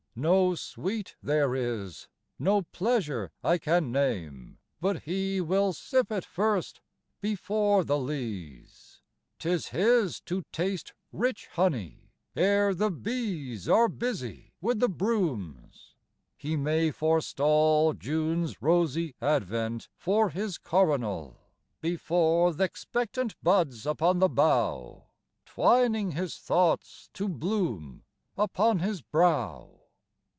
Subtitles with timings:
[0.13, 6.81] No sweet there is, no pleasure I can name, But he will sip it first
[7.21, 9.01] before the lees.
[9.39, 15.95] 'Tis his to taste rich honey, ere the bees Are busy with the brooms.
[16.35, 21.37] He may forestall June's rosy advent for his coronal;
[21.79, 25.05] Before th' expectant buds upon the bough,
[25.45, 28.03] Twining his thoughts to bloom
[28.37, 29.77] upon his brow.